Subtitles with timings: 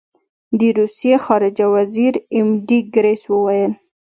[0.59, 3.73] د روسیې خارجه وزیر ایم ډي ګیرس وویل.